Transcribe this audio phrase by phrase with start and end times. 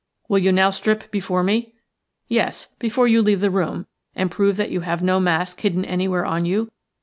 [0.27, 1.75] Will you now strip before me?–
[2.27, 3.85] yes, before you leave the room,
[4.15, 6.71] and prove that you have no mask hidden anywhere on you.